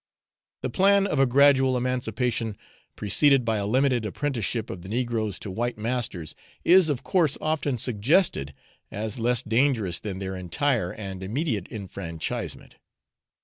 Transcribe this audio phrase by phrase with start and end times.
[0.63, 2.57] The plan of a gradual emancipation,
[2.95, 7.77] preceded by a limited apprenticeship of the negroes to white masters, is of course often
[7.77, 8.55] suggested
[8.89, 12.77] as less dangerous than their entire and immediate enfranchisement.